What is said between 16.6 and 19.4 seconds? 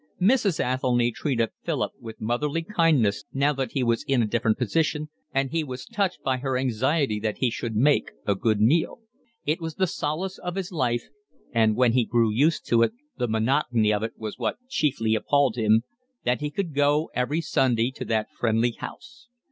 go every Sunday to that friendly house.